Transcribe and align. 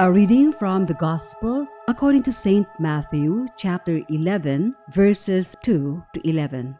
A 0.00 0.06
reading 0.06 0.52
from 0.52 0.86
the 0.86 0.94
Gospel 0.94 1.66
according 1.88 2.22
to 2.22 2.32
St. 2.32 2.68
Matthew, 2.78 3.46
chapter 3.56 4.00
11, 4.08 4.72
verses 4.94 5.56
2 5.64 6.00
to 6.14 6.20
11. 6.22 6.78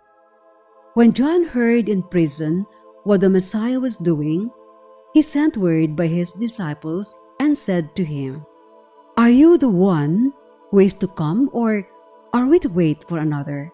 When 0.94 1.12
John 1.12 1.42
heard 1.42 1.88
in 1.88 2.04
prison 2.04 2.64
what 3.02 3.20
the 3.20 3.28
Messiah 3.28 3.80
was 3.80 3.96
doing, 3.96 4.48
he 5.14 5.22
sent 5.22 5.56
word 5.56 5.96
by 5.96 6.06
his 6.06 6.30
disciples 6.30 7.12
and 7.40 7.58
said 7.58 7.90
to 7.96 8.04
him, 8.04 8.46
Are 9.16 9.30
you 9.30 9.58
the 9.58 9.68
one 9.68 10.32
who 10.70 10.78
is 10.78 10.94
to 11.02 11.08
come, 11.08 11.50
or 11.52 11.82
are 12.32 12.46
we 12.46 12.60
to 12.60 12.68
wait 12.68 13.02
for 13.08 13.18
another? 13.18 13.72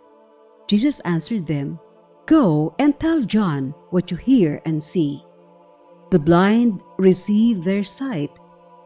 Jesus 0.69 1.01
answered 1.01 1.47
them, 1.47 1.79
Go 2.25 2.75
and 2.79 2.99
tell 2.99 3.21
John 3.21 3.75
what 3.91 4.11
you 4.11 4.17
hear 4.17 4.63
and 4.65 4.83
see. 4.83 5.23
The 6.11 6.19
blind 6.19 6.81
receive 6.97 7.63
their 7.63 7.85
sight 7.85 8.31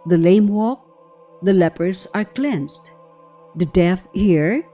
the 0.09 0.17
lame 0.17 0.49
walk, 0.49 0.85
the 1.43 1.53
lepers 1.53 2.07
are 2.15 2.25
cleansed, 2.25 2.91
the 3.57 3.67
deaf 3.67 4.07
hear, 4.13 4.65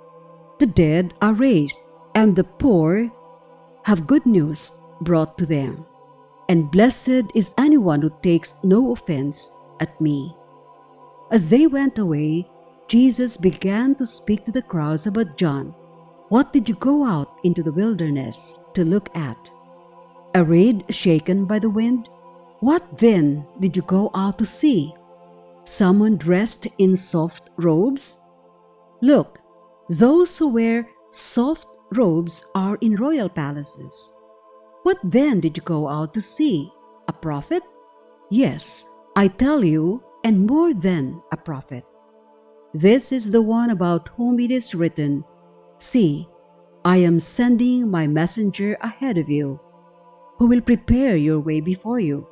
the 0.59 0.67
dead 0.67 1.13
are 1.21 1.35
raised, 1.35 1.81
and 2.15 2.37
the 2.37 2.45
poor 2.45 3.11
have 3.85 4.07
good 4.07 4.25
news 4.25 4.81
brought 5.01 5.37
to 5.37 5.47
them. 5.47 5.85
And 6.49 6.71
blessed 6.71 7.25
is 7.35 7.55
anyone 7.59 8.03
who 8.03 8.13
takes 8.23 8.55
no 8.63 8.93
offense 8.93 9.51
at 9.81 10.01
me. 10.01 10.35
As 11.31 11.49
they 11.49 11.67
went 11.67 11.99
away, 11.99 12.49
Jesus 12.87 13.37
began 13.37 13.95
to 13.97 14.07
speak 14.07 14.45
to 14.45 14.53
the 14.53 14.63
crowds 14.63 15.07
about 15.07 15.37
John. 15.37 15.75
What 16.29 16.53
did 16.53 16.69
you 16.69 16.75
go 16.77 17.05
out 17.05 17.39
into 17.45 17.63
the 17.63 17.73
wilderness 17.73 18.65
to 18.75 18.85
look 18.85 19.15
at? 19.17 19.51
A 20.35 20.45
reed 20.45 20.85
shaken 20.91 21.45
by 21.45 21.59
the 21.59 21.71
wind? 21.71 22.09
What 22.61 22.99
then 22.99 23.47
did 23.61 23.77
you 23.77 23.83
go 23.83 24.11
out 24.15 24.39
to 24.39 24.47
see? 24.47 24.95
Someone 25.65 26.17
dressed 26.17 26.67
in 26.79 26.97
soft 26.97 27.51
robes? 27.57 28.21
Look, 29.03 29.39
those 29.89 30.39
who 30.39 30.49
wear 30.49 30.89
soft 31.11 31.67
robes 31.93 32.45
are 32.55 32.77
in 32.81 32.97
royal 32.97 33.29
palaces. 33.29 34.13
What 34.83 34.99
then 35.05 35.41
did 35.41 35.57
you 35.57 35.63
go 35.63 35.89
out 35.89 36.15
to 36.15 36.23
see? 36.23 36.71
A 37.09 37.13
prophet? 37.13 37.63
Yes, 38.31 38.89
I 39.17 39.29
tell 39.29 39.65
you, 39.65 40.03
and 40.25 40.47
more 40.47 40.75
than 40.75 41.23
a 41.33 41.37
prophet. 41.37 41.85
This 42.73 43.13
is 43.13 43.31
the 43.31 43.43
one 43.43 43.71
about 43.71 44.09
whom 44.17 44.41
it 44.41 44.51
is 44.51 44.75
written 44.75 45.25
See, 45.79 46.29
I 46.85 46.99
am 46.99 47.21
sending 47.21 47.91
my 47.91 48.07
messenger 48.07 48.77
ahead 48.81 49.19
of 49.19 49.29
you, 49.29 49.61
who 50.39 50.47
will 50.47 50.61
prepare 50.61 51.17
your 51.17 51.41
way 51.41 51.61
before 51.61 52.01
you. 52.01 52.27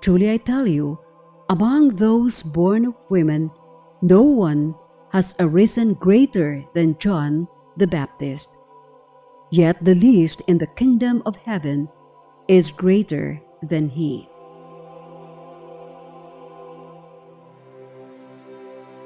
Truly 0.00 0.30
I 0.30 0.36
tell 0.38 0.66
you, 0.66 0.98
among 1.48 1.96
those 1.96 2.42
born 2.42 2.84
of 2.84 2.94
women, 3.08 3.50
no 4.02 4.22
one 4.22 4.74
has 5.12 5.34
arisen 5.40 5.94
greater 5.94 6.62
than 6.74 6.98
John 6.98 7.48
the 7.76 7.86
Baptist. 7.86 8.56
Yet 9.50 9.82
the 9.82 9.94
least 9.94 10.42
in 10.46 10.58
the 10.58 10.66
kingdom 10.66 11.22
of 11.24 11.36
heaven 11.36 11.88
is 12.48 12.70
greater 12.70 13.40
than 13.62 13.88
he. 13.88 14.28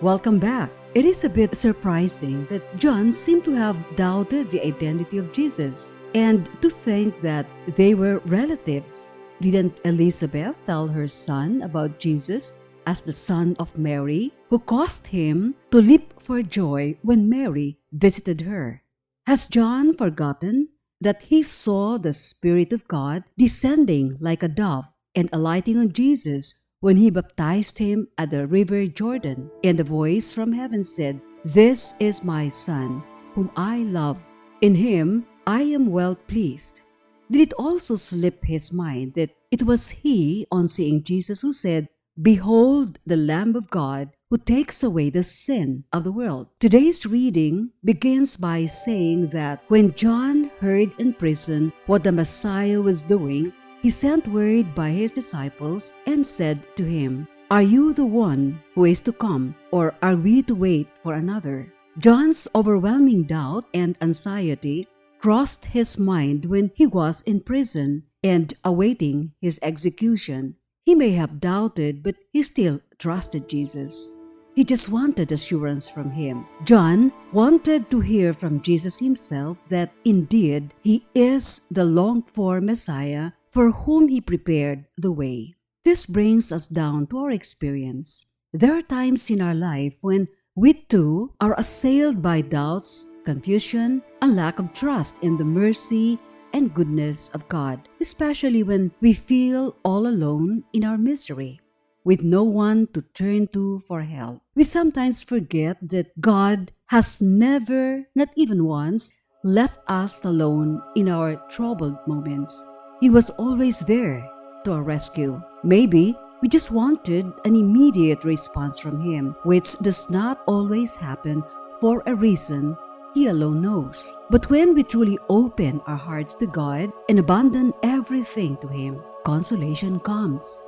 Welcome 0.00 0.40
back. 0.40 0.70
It 0.94 1.06
is 1.06 1.22
a 1.22 1.30
bit 1.30 1.56
surprising 1.56 2.46
that 2.50 2.76
John 2.76 3.12
seemed 3.12 3.44
to 3.44 3.54
have 3.54 3.78
doubted 3.94 4.50
the 4.50 4.66
identity 4.66 5.18
of 5.18 5.32
Jesus 5.32 5.92
and 6.12 6.50
to 6.60 6.68
think 6.68 7.22
that 7.22 7.46
they 7.76 7.94
were 7.94 8.18
relatives. 8.26 9.12
Didn't 9.42 9.80
Elizabeth 9.84 10.56
tell 10.66 10.86
her 10.86 11.08
son 11.08 11.62
about 11.62 11.98
Jesus 11.98 12.54
as 12.86 13.02
the 13.02 13.12
son 13.12 13.56
of 13.58 13.76
Mary, 13.76 14.30
who 14.50 14.60
caused 14.60 15.08
him 15.08 15.56
to 15.72 15.82
leap 15.82 16.14
for 16.22 16.46
joy 16.46 16.96
when 17.02 17.28
Mary 17.28 17.80
visited 17.90 18.42
her? 18.42 18.84
Has 19.26 19.48
John 19.48 19.96
forgotten 19.96 20.68
that 21.00 21.22
he 21.22 21.42
saw 21.42 21.98
the 21.98 22.12
Spirit 22.12 22.72
of 22.72 22.86
God 22.86 23.24
descending 23.36 24.16
like 24.20 24.44
a 24.44 24.48
dove 24.48 24.86
and 25.16 25.28
alighting 25.32 25.76
on 25.76 25.90
Jesus 25.90 26.62
when 26.78 26.94
he 26.94 27.10
baptized 27.10 27.78
him 27.78 28.06
at 28.16 28.30
the 28.30 28.46
river 28.46 28.86
Jordan? 28.86 29.50
And 29.64 29.80
a 29.80 29.84
voice 29.84 30.32
from 30.32 30.52
heaven 30.52 30.84
said, 30.84 31.20
This 31.44 31.94
is 31.98 32.22
my 32.22 32.48
Son, 32.48 33.02
whom 33.34 33.50
I 33.56 33.78
love. 33.78 34.18
In 34.60 34.76
him 34.76 35.26
I 35.48 35.62
am 35.62 35.90
well 35.90 36.14
pleased. 36.14 36.82
Did 37.32 37.40
it 37.40 37.54
also 37.56 37.96
slip 37.96 38.44
his 38.44 38.74
mind 38.74 39.14
that 39.16 39.30
it 39.50 39.62
was 39.62 40.04
he, 40.04 40.46
on 40.52 40.68
seeing 40.68 41.02
Jesus, 41.02 41.40
who 41.40 41.54
said, 41.54 41.88
Behold 42.20 42.98
the 43.06 43.16
Lamb 43.16 43.56
of 43.56 43.70
God 43.70 44.10
who 44.28 44.36
takes 44.36 44.82
away 44.82 45.08
the 45.08 45.22
sin 45.22 45.84
of 45.94 46.04
the 46.04 46.12
world. 46.12 46.48
Today's 46.60 47.06
reading 47.06 47.70
begins 47.82 48.36
by 48.36 48.66
saying 48.66 49.28
that 49.28 49.64
when 49.68 49.94
John 49.94 50.50
heard 50.60 50.92
in 50.98 51.14
prison 51.14 51.72
what 51.86 52.04
the 52.04 52.12
Messiah 52.12 52.82
was 52.82 53.02
doing, 53.02 53.54
he 53.80 53.88
sent 53.88 54.28
word 54.28 54.74
by 54.74 54.90
his 54.90 55.10
disciples 55.10 55.94
and 56.06 56.26
said 56.26 56.60
to 56.76 56.84
him, 56.84 57.26
Are 57.50 57.62
you 57.62 57.94
the 57.94 58.04
one 58.04 58.60
who 58.74 58.84
is 58.84 59.00
to 59.08 59.12
come, 59.12 59.54
or 59.70 59.94
are 60.02 60.16
we 60.16 60.42
to 60.42 60.54
wait 60.54 60.88
for 61.02 61.14
another? 61.14 61.72
John's 61.96 62.48
overwhelming 62.54 63.24
doubt 63.24 63.64
and 63.72 63.96
anxiety 64.00 64.88
crossed 65.22 65.66
his 65.66 65.98
mind 65.98 66.46
when 66.46 66.72
he 66.74 66.84
was 66.84 67.22
in 67.22 67.38
prison 67.40 68.02
and 68.24 68.54
awaiting 68.64 69.32
his 69.40 69.58
execution. 69.62 70.56
He 70.84 70.96
may 70.96 71.12
have 71.12 71.40
doubted, 71.40 72.02
but 72.02 72.16
he 72.32 72.42
still 72.42 72.80
trusted 72.98 73.48
Jesus. 73.48 74.12
He 74.56 74.64
just 74.64 74.88
wanted 74.88 75.30
assurance 75.30 75.88
from 75.88 76.10
him. 76.10 76.44
John 76.64 77.12
wanted 77.32 77.88
to 77.90 78.00
hear 78.00 78.34
from 78.34 78.60
Jesus 78.60 78.98
himself 78.98 79.58
that 79.68 79.92
indeed 80.04 80.74
he 80.82 81.06
is 81.14 81.62
the 81.70 81.84
longed 81.84 82.28
for 82.34 82.60
Messiah 82.60 83.30
for 83.52 83.70
whom 83.70 84.08
he 84.08 84.20
prepared 84.20 84.86
the 84.98 85.12
way. 85.12 85.54
This 85.84 86.04
brings 86.04 86.50
us 86.50 86.66
down 86.66 87.06
to 87.08 87.18
our 87.18 87.30
experience. 87.30 88.26
There 88.52 88.76
are 88.76 88.82
times 88.82 89.30
in 89.30 89.40
our 89.40 89.54
life 89.54 89.94
when 90.00 90.28
we 90.54 90.74
too 90.74 91.32
are 91.40 91.54
assailed 91.58 92.20
by 92.20 92.40
doubts, 92.42 93.12
confusion, 93.24 94.02
and 94.20 94.36
lack 94.36 94.58
of 94.58 94.72
trust 94.74 95.22
in 95.22 95.36
the 95.36 95.44
mercy 95.44 96.18
and 96.52 96.74
goodness 96.74 97.30
of 97.30 97.48
God, 97.48 97.88
especially 98.00 98.62
when 98.62 98.92
we 99.00 99.14
feel 99.14 99.76
all 99.82 100.06
alone 100.06 100.64
in 100.74 100.84
our 100.84 100.98
misery, 100.98 101.60
with 102.04 102.22
no 102.22 102.44
one 102.44 102.86
to 102.92 103.00
turn 103.14 103.48
to 103.48 103.80
for 103.88 104.02
help. 104.02 104.42
We 104.54 104.64
sometimes 104.64 105.22
forget 105.22 105.78
that 105.80 106.20
God 106.20 106.72
has 106.88 107.22
never, 107.22 108.04
not 108.14 108.28
even 108.36 108.66
once, 108.66 109.10
left 109.42 109.80
us 109.88 110.22
alone 110.22 110.82
in 110.94 111.08
our 111.08 111.36
troubled 111.48 111.96
moments. 112.06 112.52
He 113.00 113.08
was 113.08 113.30
always 113.30 113.80
there 113.80 114.22
to 114.64 114.72
our 114.72 114.82
rescue. 114.82 115.40
Maybe 115.64 116.14
we 116.42 116.48
just 116.48 116.72
wanted 116.72 117.32
an 117.44 117.54
immediate 117.54 118.24
response 118.24 118.78
from 118.78 119.00
Him, 119.00 119.36
which 119.44 119.78
does 119.78 120.10
not 120.10 120.42
always 120.46 120.96
happen 120.96 121.42
for 121.80 122.02
a 122.06 122.14
reason 122.14 122.76
He 123.14 123.28
alone 123.28 123.62
knows. 123.62 124.16
But 124.28 124.50
when 124.50 124.74
we 124.74 124.82
truly 124.82 125.18
open 125.28 125.80
our 125.86 125.96
hearts 125.96 126.34
to 126.36 126.46
God 126.46 126.92
and 127.08 127.18
abandon 127.18 127.72
everything 127.82 128.56
to 128.58 128.66
Him, 128.66 129.00
consolation 129.24 130.00
comes. 130.00 130.64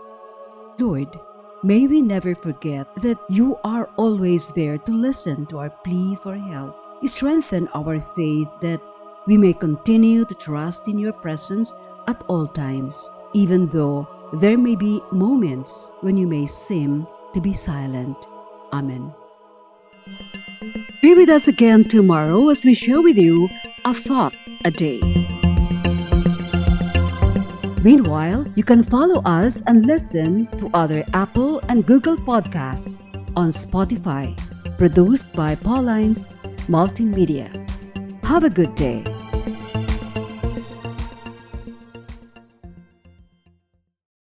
Lord, 0.79 1.09
may 1.65 1.89
we 1.89 2.03
never 2.03 2.35
forget 2.37 2.87
that 3.03 3.19
you 3.29 3.59
are 3.65 3.91
always 3.97 4.49
there 4.55 4.79
to 4.79 4.93
listen 4.93 5.47
to 5.47 5.59
our 5.59 5.71
plea 5.71 6.15
for 6.23 6.37
help. 6.37 6.77
Strengthen 7.05 7.69
our 7.75 8.01
faith 8.01 8.49
that 8.63 8.81
we 9.27 9.37
may 9.37 9.53
continue 9.53 10.25
to 10.25 10.35
trust 10.35 10.89
in 10.89 10.99
your 10.99 11.13
presence 11.13 11.75
at 12.07 12.23
all 12.29 12.47
times, 12.47 13.11
even 13.35 13.69
though 13.69 14.09
there 14.41 14.59
may 14.59 14.75
be 14.75 15.01
moments 15.13 15.93
when 16.01 16.17
you 16.17 16.27
may 16.27 16.47
seem 16.47 17.07
to 17.35 17.41
be 17.41 17.53
silent. 17.53 18.17
Amen. 18.73 19.13
Be 21.03 21.15
with 21.15 21.29
us 21.29 21.49
again 21.49 21.85
tomorrow 21.85 22.49
as 22.49 22.65
we 22.65 22.75
share 22.75 23.01
with 23.01 23.17
you 23.17 23.49
a 23.85 23.95
thought 23.95 24.35
a 24.65 24.71
day. 24.71 25.01
Meanwhile, 27.85 28.47
you 28.57 28.65
can 28.65 28.83
follow 28.83 29.23
us 29.23 29.63
and 29.67 29.87
listen 29.87 30.47
to 30.59 30.71
other 30.73 31.05
Apple 31.13 31.61
and 31.69 31.85
Google 31.87 32.17
podcasts 32.17 32.99
on 33.37 33.51
Spotify, 33.51 34.35
produced 34.79 35.35
by 35.35 35.55
Paulines 35.55 36.29
Multimedia. 36.67 37.53
Have 38.25 38.45
a 38.45 38.51
good 38.51 38.75
day. 38.75 39.14